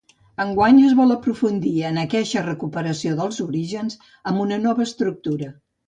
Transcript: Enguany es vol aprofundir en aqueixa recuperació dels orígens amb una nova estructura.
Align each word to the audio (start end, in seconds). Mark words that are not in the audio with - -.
Enguany 0.45 0.79
es 0.87 0.95
vol 0.99 1.13
aprofundir 1.15 1.75
en 1.91 2.01
aqueixa 2.05 2.45
recuperació 2.49 3.15
dels 3.23 3.41
orígens 3.49 4.03
amb 4.33 4.47
una 4.49 4.63
nova 4.69 4.89
estructura. 4.93 5.57